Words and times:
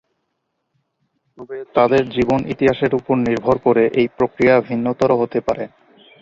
তবে 1.37 1.57
তাদের 1.75 2.03
জীবন 2.09 2.39
ইতিহাসের 2.53 2.91
উপর 2.95 3.15
নির্ভর 3.27 3.55
করে 3.57 3.83
এই 3.93 4.07
প্রক্রিয়া 4.17 4.55
ভিন্নতর 4.67 5.09
হতে 5.15 5.39
পারে। 5.47 5.63